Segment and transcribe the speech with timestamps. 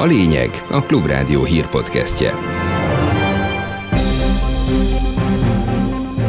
[0.00, 2.34] A lényeg a Klubrádió hírpodcastje.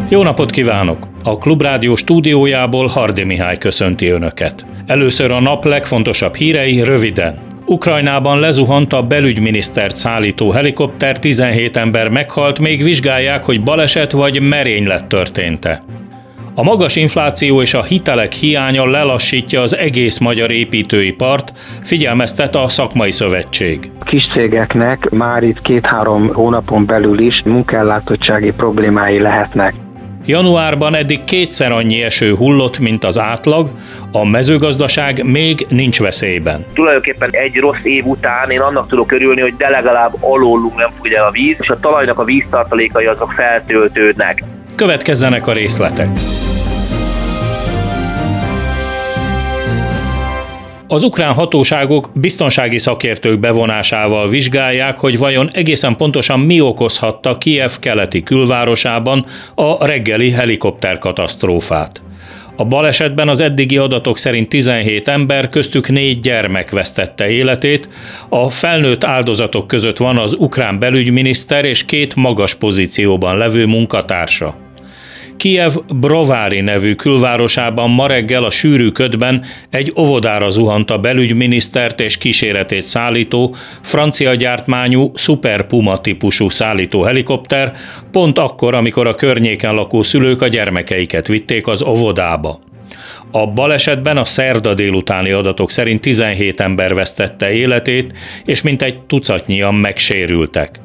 [0.09, 1.07] Jó napot kívánok!
[1.23, 4.65] A Klubrádió stúdiójából Hardi Mihály köszönti Önöket.
[4.86, 7.39] Először a nap legfontosabb hírei röviden.
[7.65, 15.06] Ukrajnában lezuhant a belügyminisztert szállító helikopter, 17 ember meghalt, még vizsgálják, hogy baleset vagy merénylet
[15.06, 15.83] történte.
[16.55, 23.11] A magas infláció és a hitelek hiánya lelassítja az egész magyar építőipart, figyelmeztet a szakmai
[23.11, 23.92] szövetség.
[24.00, 29.73] A kis cégeknek már itt két-három hónapon belül is munkellátottsági problémái lehetnek.
[30.25, 33.70] Januárban eddig kétszer annyi eső hullott, mint az átlag,
[34.11, 36.66] a mezőgazdaság még nincs veszélyben.
[36.73, 41.11] Tulajdonképpen egy rossz év után én annak tudok örülni, hogy de legalább alólunk nem fog
[41.11, 44.44] el a víz, és a talajnak a víztartalékai azok feltöltődnek.
[44.75, 46.09] Következzenek a részletek.
[50.94, 58.23] Az ukrán hatóságok biztonsági szakértők bevonásával vizsgálják, hogy vajon egészen pontosan mi okozhatta Kiev keleti
[58.23, 59.25] külvárosában
[59.56, 62.02] a reggeli helikopterkatasztrófát.
[62.56, 67.89] A balesetben az eddigi adatok szerint 17 ember, köztük négy gyermek vesztette életét.
[68.30, 74.70] A felnőtt áldozatok között van az ukrán belügyminiszter és két magas pozícióban levő munkatársa.
[75.42, 82.17] Kiev Brovári nevű külvárosában ma reggel a sűrű ködben egy óvodára zuhant a belügyminisztert és
[82.17, 87.73] kíséretét szállító, francia gyártmányú Super Puma típusú szállító helikopter,
[88.11, 92.59] pont akkor, amikor a környéken lakó szülők a gyermekeiket vitték az óvodába.
[93.31, 100.80] A balesetben a szerda délutáni adatok szerint 17 ember vesztette életét, és mintegy tucatnyian megsérültek.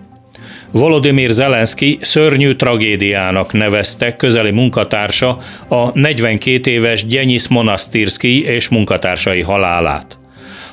[0.70, 10.18] Volodymyr Zelenszky szörnyű tragédiának nevezte közeli munkatársa a 42 éves Gyenyis Monasztirszki és munkatársai halálát.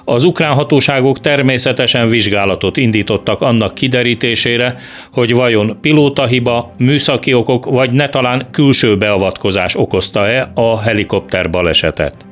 [0.05, 4.75] Az ukrán hatóságok természetesen vizsgálatot indítottak annak kiderítésére,
[5.11, 8.07] hogy vajon pilótahiba, műszaki okok vagy ne
[8.51, 12.22] külső beavatkozás okozta-e a helikopter balesetet.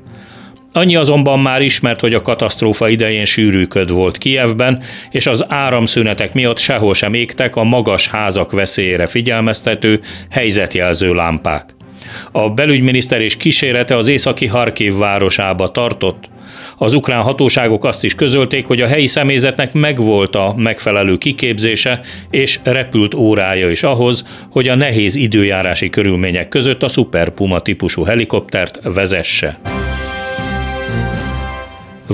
[0.73, 6.57] Annyi azonban már ismert, hogy a katasztrófa idején sűrűköd volt Kievben, és az áramszünetek miatt
[6.57, 9.99] sehol sem égtek a magas házak veszélyére figyelmeztető
[10.29, 11.75] helyzetjelző lámpák.
[12.31, 16.29] A belügyminiszter és kísérete az északi Harkiv városába tartott.
[16.77, 22.59] Az ukrán hatóságok azt is közölték, hogy a helyi személyzetnek megvolt a megfelelő kiképzése és
[22.63, 28.79] repült órája is ahhoz, hogy a nehéz időjárási körülmények között a Super Puma típusú helikoptert
[28.83, 29.59] vezesse.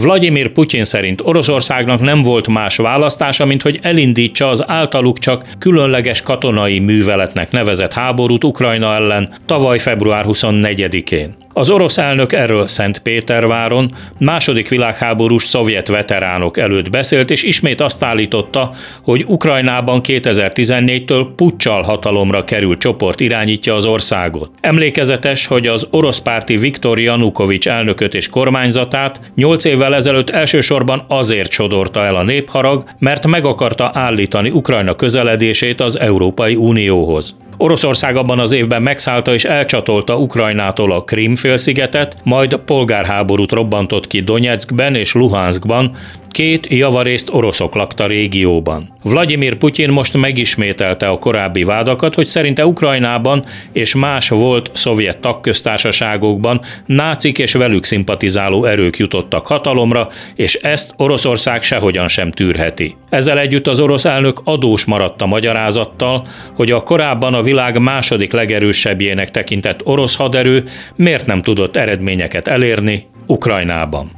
[0.02, 6.22] Vladimir Putyin szerint Oroszországnak nem volt más választása, mint hogy elindítsa az általuk csak különleges
[6.22, 11.36] katonai műveletnek nevezett háborút Ukrajna ellen tavaly február 24-én.
[11.58, 18.72] Az orosz elnök erről Szentpéterváron második világháborús szovjet veteránok előtt beszélt, és ismét azt állította,
[19.04, 24.52] hogy Ukrajnában 2014-től puccsal hatalomra került csoport irányítja az országot.
[24.62, 31.52] Emlékezetes, hogy az orosz párti Viktor Janukovics elnököt és kormányzatát 8 évvel ezelőtt elsősorban azért
[31.52, 37.36] sodorta el a népharag, mert meg akarta állítani Ukrajna közeledését az Európai Unióhoz.
[37.58, 44.96] Oroszország abban az évben megszállta és elcsatolta Ukrajnától a Krim-félszigetet, majd polgárháborút robbantott ki Donetskben
[44.96, 45.96] és Luhanskban,
[46.30, 48.96] Két javarészt oroszok lakta régióban.
[49.04, 56.62] Vladimir Putyin most megismételte a korábbi vádakat, hogy szerinte Ukrajnában és más volt szovjet tagköztársaságokban
[56.86, 62.96] nácik és velük szimpatizáló erők jutottak hatalomra, és ezt Oroszország sehogyan sem tűrheti.
[63.10, 68.32] Ezzel együtt az orosz elnök adós maradt a magyarázattal, hogy a korábban a világ második
[68.32, 70.64] legerősebbjének tekintett orosz haderő
[70.96, 74.12] miért nem tudott eredményeket elérni Ukrajnában.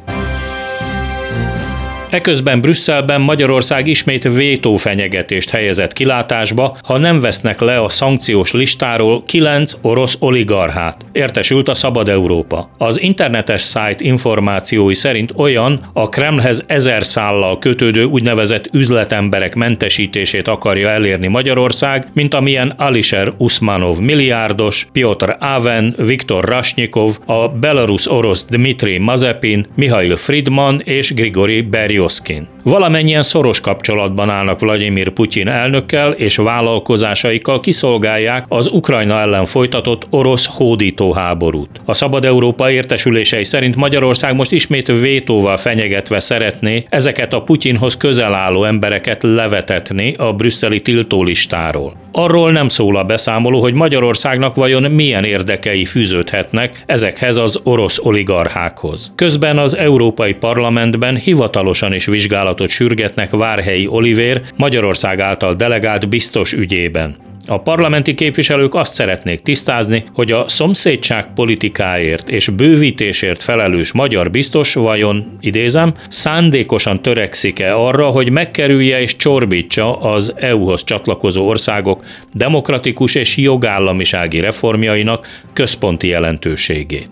[2.10, 9.74] Eközben Brüsszelben Magyarország ismét vétófenyegetést helyezett kilátásba, ha nem vesznek le a szankciós listáról kilenc
[9.82, 11.06] orosz oligarchát.
[11.12, 12.70] Értesült a Szabad Európa.
[12.78, 20.90] Az internetes szájt információi szerint olyan a Kremlhez ezer szállal kötődő úgynevezett üzletemberek mentesítését akarja
[20.90, 29.66] elérni Magyarország, mint amilyen Alisher Usmanov milliárdos, Piotr Aven, Viktor Rasnyikov, a belarus-orosz Dmitri Mazepin,
[29.76, 31.62] Mihail Friedman és Grigori
[32.00, 32.48] your skin.
[32.70, 40.48] Valamennyien szoros kapcsolatban állnak Vladimir Putyin elnökkel és vállalkozásaikkal kiszolgálják az Ukrajna ellen folytatott orosz
[40.52, 41.70] hódító háborút.
[41.86, 48.34] A Szabad Európa értesülései szerint Magyarország most ismét vétóval fenyegetve szeretné ezeket a Putyinhoz közel
[48.34, 51.94] álló embereket levetetni a brüsszeli tiltólistáról.
[52.12, 59.12] Arról nem szól a beszámoló, hogy Magyarországnak vajon milyen érdekei fűződhetnek ezekhez az orosz oligarchákhoz.
[59.16, 66.54] Közben az Európai Parlamentben hivatalosan is vizsgálat vizsgálatot sürgetnek Várhelyi Olivér, Magyarország által delegált biztos
[66.54, 67.16] ügyében.
[67.48, 74.74] A parlamenti képviselők azt szeretnék tisztázni, hogy a szomszédság politikáért és bővítésért felelős magyar biztos
[74.74, 82.04] vajon, idézem, szándékosan törekszik-e arra, hogy megkerülje és csorbítsa az EU-hoz csatlakozó országok
[82.34, 87.10] demokratikus és jogállamisági reformjainak központi jelentőségét.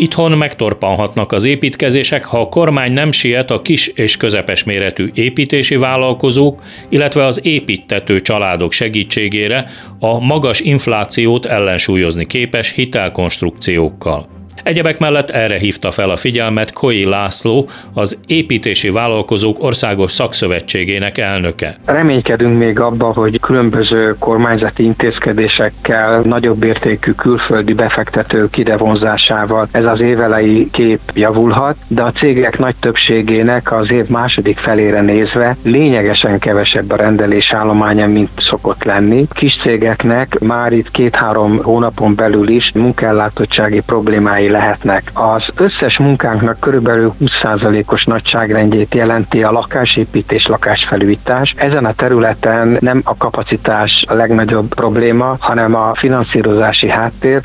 [0.00, 5.76] Itthon megtorpanhatnak az építkezések, ha a kormány nem siet a kis és közepes méretű építési
[5.76, 14.37] vállalkozók, illetve az építető családok segítségére a magas inflációt ellensúlyozni képes hitelkonstrukciókkal.
[14.62, 21.76] Egyebek mellett erre hívta fel a figyelmet Koi László, az Építési Vállalkozók Országos Szakszövetségének elnöke.
[21.84, 30.68] Reménykedünk még abban, hogy különböző kormányzati intézkedésekkel, nagyobb értékű külföldi befektetők idevonzásával ez az évelei
[30.70, 36.96] kép javulhat, de a cégek nagy többségének az év második felére nézve lényegesen kevesebb a
[36.96, 39.26] rendelés állománya, mint szokott lenni.
[39.30, 45.10] Kis cégeknek már itt két-három hónapon belül is munkellátottsági problémái lehetnek.
[45.14, 51.54] Az összes munkánknak körülbelül 20%-os nagyságrendjét jelenti a lakásépítés, lakásfelújítás.
[51.56, 57.42] Ezen a területen nem a kapacitás a legnagyobb probléma, hanem a finanszírozási háttér.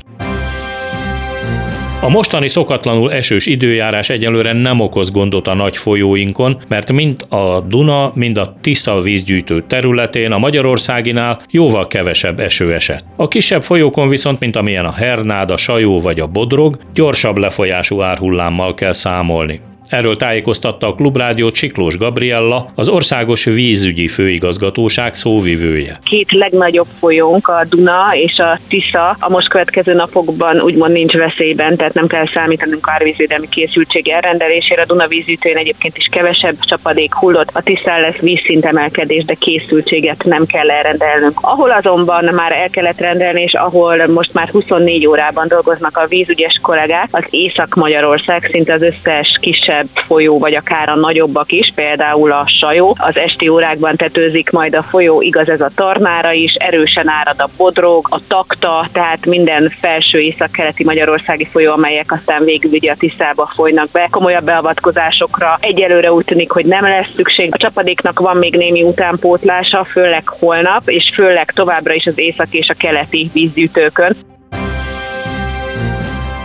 [2.03, 7.59] A mostani szokatlanul esős időjárás egyelőre nem okoz gondot a nagy folyóinkon, mert mind a
[7.59, 13.05] Duna, mind a Tisza vízgyűjtő területén a Magyarországinál jóval kevesebb eső esett.
[13.15, 18.01] A kisebb folyókon viszont, mint amilyen a Hernád, a Sajó vagy a Bodrog, gyorsabb lefolyású
[18.01, 19.61] árhullámmal kell számolni.
[19.93, 25.99] Erről tájékoztatta a Klubrádió Csiklós Gabriella, az Országos Vízügyi Főigazgatóság szóvivője.
[26.03, 31.75] Két legnagyobb folyónk, a Duna és a Tisza, a most következő napokban úgymond nincs veszélyben,
[31.75, 34.81] tehát nem kell számítanunk árvízvédelmi készültség elrendelésére.
[34.81, 40.45] A Duna vízütőjén egyébként is kevesebb csapadék hullott, a Tiszán lesz vízszintemelkedés, de készültséget nem
[40.45, 41.39] kell elrendelnünk.
[41.41, 46.59] Ahol azonban már el kellett rendelni, és ahol most már 24 órában dolgoznak a vízügyes
[46.61, 52.31] kollégák, az Észak-Magyarország szinte az összes kisebb kisebb folyó, vagy akár a nagyobbak is, például
[52.31, 52.95] a Sajó.
[52.99, 57.49] Az esti órákban tetőzik majd a folyó, igaz ez a Tarnára is, erősen árad a
[57.57, 63.45] Bodrog, a Takta, tehát minden felső észak-keleti magyarországi folyó, amelyek aztán végül ugye a Tiszába
[63.55, 64.07] folynak be.
[64.11, 67.49] Komolyabb beavatkozásokra egyelőre úgy tűnik, hogy nem lesz szükség.
[67.53, 72.69] A csapadéknak van még némi utánpótlása, főleg holnap, és főleg továbbra is az észak és
[72.69, 74.15] a keleti vízgyűjtőkön.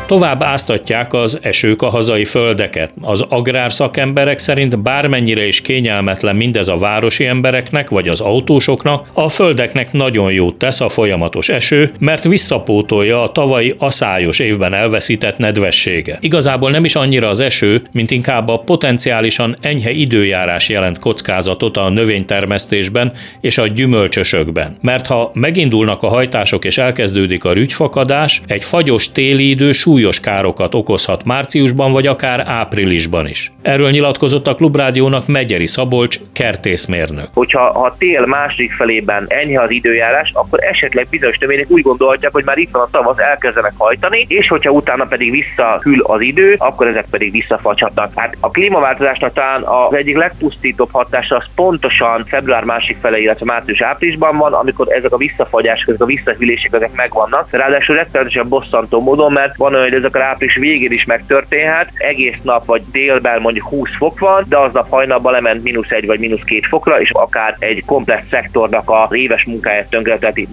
[0.08, 2.92] Tovább áztatják az esők a hazai földeket.
[3.00, 9.92] Az agrárszakemberek szerint bármennyire is kényelmetlen mindez a városi embereknek vagy az autósoknak, a földeknek
[9.92, 16.18] nagyon jót tesz a folyamatos eső, mert visszapótolja a tavalyi aszályos évben elveszített nedvessége.
[16.20, 21.88] Igazából nem is annyira az eső, mint inkább a potenciálisan enyhe időjárás jelent kockázatot a
[21.88, 24.76] növénytermesztésben és a gyümölcsösökben.
[24.80, 30.20] Mert ha megindulnak a hajtások és elkezdődik a rügyfakadás, egy fagyos téli idő súly súlyos
[30.20, 33.52] károkat okozhat márciusban vagy akár áprilisban is.
[33.62, 37.28] Erről nyilatkozott a Klubrádiónak Megyeri Szabolcs kertészmérnök.
[37.34, 42.44] Hogyha ha tél második felében enyhe az időjárás, akkor esetleg bizonyos növények úgy gondolhatják, hogy
[42.44, 46.86] már itt van a tavasz, elkezdenek hajtani, és hogyha utána pedig visszahűl az idő, akkor
[46.86, 48.12] ezek pedig visszafacsatnak.
[48.14, 54.36] Hát a klímaváltozásnak talán az egyik legpusztítóbb hatása az pontosan február másik fele, illetve március-áprilisban
[54.36, 57.46] van, amikor ezek a visszafagyások, ezek a visszahűlések ezek megvannak.
[57.50, 62.36] Ráadásul rettenetesen bosszantó módon, mert van olyan, hogy ezek a április végén is megtörténhet, egész
[62.42, 66.44] nap vagy délben mondjuk 20 fok van, de aznap hajnalban lement mínusz egy vagy mínusz
[66.44, 70.48] két fokra, és akár egy komplex szektornak az éves munkáját tönkreteti.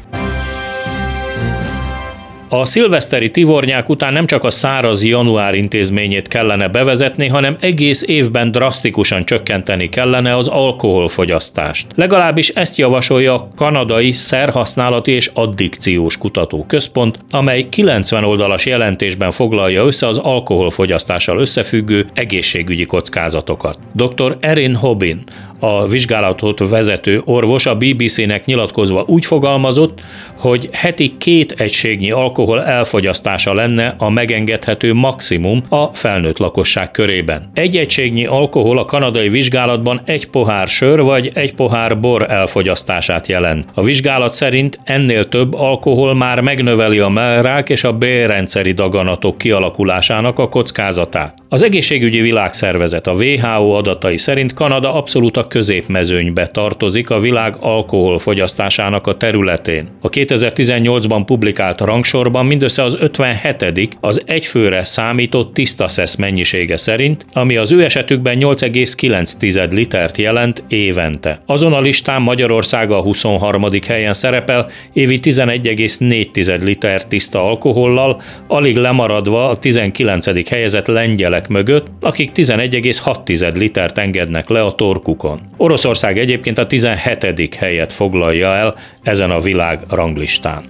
[2.59, 8.51] A szilveszteri tivornyák után nem csak a száraz január intézményét kellene bevezetni, hanem egész évben
[8.51, 11.87] drasztikusan csökkenteni kellene az alkoholfogyasztást.
[11.95, 20.07] Legalábbis ezt javasolja a kanadai szerhasználati és addikciós kutatóközpont, amely 90 oldalas jelentésben foglalja össze
[20.07, 23.77] az alkoholfogyasztással összefüggő egészségügyi kockázatokat.
[23.93, 24.37] Dr.
[24.39, 25.23] Erin Hobin,
[25.59, 30.01] a vizsgálatot vezető orvos a BBC-nek nyilatkozva úgy fogalmazott,
[30.37, 37.49] hogy heti két egységnyi alkohol elfogyasztása lenne a megengedhető maximum a felnőtt lakosság körében.
[37.53, 43.69] Egy egységnyi alkohol a kanadai vizsgálatban egy pohár sör vagy egy pohár bor elfogyasztását jelent.
[43.73, 50.39] A vizsgálat szerint ennél több alkohol már megnöveli a mellrák és a bélrendszeri daganatok kialakulásának
[50.39, 51.33] a kockázatát.
[51.55, 59.07] Az egészségügyi világszervezet a WHO adatai szerint Kanada abszolút a középmezőnybe tartozik a világ alkoholfogyasztásának
[59.07, 59.87] a területén.
[60.01, 67.55] A 2018-ban publikált rangsorban mindössze az 57 az egyfőre számított tiszta szesz mennyisége szerint, ami
[67.55, 71.41] az ő esetükben 8,9 litert jelent évente.
[71.45, 73.65] Azon a listán Magyarország a 23.
[73.87, 80.49] helyen szerepel, évi 11,4 liter tiszta alkohollal, alig lemaradva a 19.
[80.49, 85.39] helyezett lengyelek mögött, akik 11,6 litert engednek le a torkukon.
[85.57, 87.55] Oroszország egyébként a 17.
[87.55, 90.63] helyet foglalja el ezen a világ ranglistán.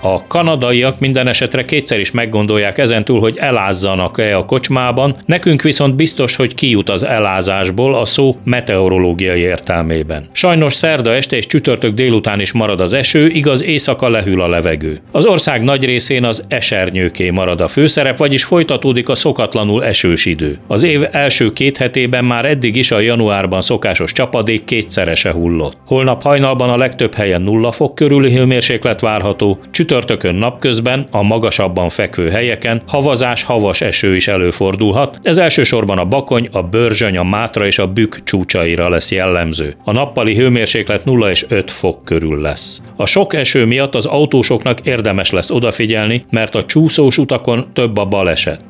[0.00, 6.36] A kanadaiak minden esetre kétszer is meggondolják ezentúl, hogy elázzanak-e a kocsmában, nekünk viszont biztos,
[6.36, 10.24] hogy kijut az elázásból a szó meteorológiai értelmében.
[10.32, 15.00] Sajnos szerda este és csütörtök délután is marad az eső, igaz éjszaka lehűl a levegő.
[15.12, 20.58] Az ország nagy részén az esernyőké marad a főszerep, vagyis folytatódik a szokatlanul esős idő.
[20.66, 25.76] Az év első két hetében már eddig is a januárban szokásos csapadék kétszerese hullott.
[25.86, 32.28] Holnap hajnalban a legtöbb helyen nulla fok körüli hőmérséklet várható, Csütörtökön napközben a magasabban fekvő
[32.28, 35.18] helyeken havazás, havas eső is előfordulhat.
[35.22, 39.76] Ez elsősorban a Bakony, a Börzsöny, a Mátra és a Bükk csúcsaira lesz jellemző.
[39.84, 42.82] A nappali hőmérséklet 0 és 5 fok körül lesz.
[42.96, 48.04] A sok eső miatt az autósoknak érdemes lesz odafigyelni, mert a csúszós utakon több a
[48.04, 48.64] baleset.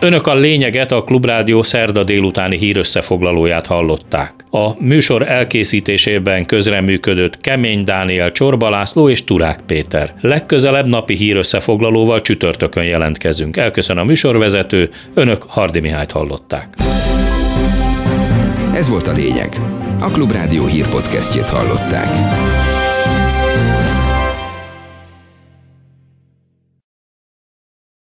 [0.00, 4.34] Önök a lényeget a Klubrádió szerda délutáni hírösszefoglalóját hallották.
[4.50, 10.14] A műsor elkészítésében közreműködött Kemény Dániel Csorba László és Turák Péter.
[10.20, 13.56] Legközelebb napi hírösszefoglalóval csütörtökön jelentkezünk.
[13.56, 16.76] Elköszön a műsorvezető, önök Hardi Mihályt hallották.
[18.74, 19.60] Ez volt a lényeg.
[20.00, 22.08] A Klubrádió hírpodcastjét hallották.